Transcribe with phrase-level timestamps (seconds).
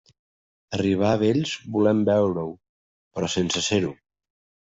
[0.77, 2.49] Arribar a vells volem veure-ho,
[3.19, 3.93] però sense ser-ho.